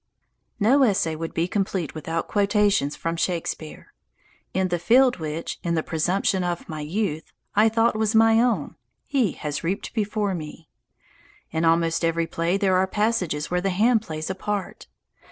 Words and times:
No 0.59 0.81
essay 0.81 1.15
would 1.15 1.31
be 1.31 1.47
complete 1.47 1.93
without 1.93 2.27
quotations 2.27 2.95
from 2.95 3.15
Shakspere. 3.15 3.93
In 4.51 4.69
the 4.69 4.79
field 4.79 5.17
which, 5.17 5.59
in 5.63 5.75
the 5.75 5.83
presumption 5.83 6.43
of 6.43 6.67
my 6.67 6.79
youth, 6.81 7.31
I 7.55 7.69
thought 7.69 7.95
was 7.95 8.15
my 8.15 8.39
own 8.41 8.77
he 9.05 9.33
has 9.33 9.63
reaped 9.63 9.93
before 9.93 10.33
me. 10.33 10.67
In 11.51 11.65
almost 11.65 12.03
every 12.03 12.25
play 12.25 12.57
there 12.57 12.77
are 12.77 12.87
passages 12.87 13.51
where 13.51 13.61
the 13.61 13.69
hand 13.69 14.01
plays 14.01 14.27
a 14.31 14.33
part. 14.33 14.87